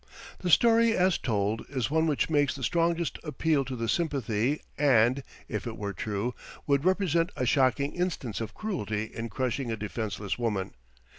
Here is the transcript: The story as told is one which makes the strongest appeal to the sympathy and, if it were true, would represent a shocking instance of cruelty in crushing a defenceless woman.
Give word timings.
The 0.39 0.49
story 0.49 0.97
as 0.97 1.19
told 1.19 1.63
is 1.69 1.91
one 1.91 2.07
which 2.07 2.27
makes 2.27 2.55
the 2.55 2.63
strongest 2.63 3.19
appeal 3.23 3.63
to 3.65 3.75
the 3.75 3.87
sympathy 3.87 4.59
and, 4.75 5.21
if 5.47 5.67
it 5.67 5.77
were 5.77 5.93
true, 5.93 6.33
would 6.65 6.83
represent 6.85 7.31
a 7.35 7.45
shocking 7.45 7.93
instance 7.93 8.41
of 8.41 8.55
cruelty 8.55 9.03
in 9.13 9.29
crushing 9.29 9.71
a 9.71 9.77
defenceless 9.77 10.39
woman. 10.39 10.73